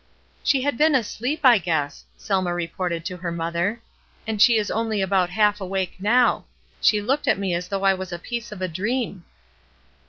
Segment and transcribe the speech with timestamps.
[0.43, 3.83] "She had been asleep, I guess," Selma re ported to her mother.
[4.25, 6.45] "And she is only about half awake now;
[6.81, 9.23] she looked at me as though I was a piece of a dream."